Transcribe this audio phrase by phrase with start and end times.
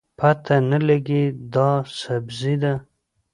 [0.17, 1.23] پته نه لګي
[1.53, 1.69] دا
[1.99, 2.73] سبزي ده